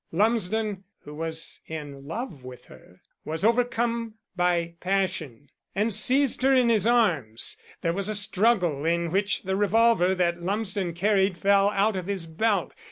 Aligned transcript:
Lumsden, 0.11 0.83
who 1.03 1.13
was 1.13 1.61
in 1.67 2.07
love 2.07 2.43
with 2.43 2.65
her, 2.65 3.03
was 3.23 3.45
overcome 3.45 4.15
by 4.35 4.73
passion, 4.79 5.51
and 5.75 5.93
seized 5.93 6.41
her 6.41 6.51
in 6.51 6.69
his 6.69 6.87
arms. 6.87 7.55
There 7.81 7.93
was 7.93 8.09
a 8.09 8.15
struggle 8.15 8.83
in 8.83 9.11
which 9.11 9.43
the 9.43 9.55
revolver 9.55 10.15
that 10.15 10.41
Lumsden 10.41 10.95
carried 10.95 11.37
fell 11.37 11.69
out 11.69 11.95
of 11.95 12.07
his 12.07 12.25
belt. 12.25 12.73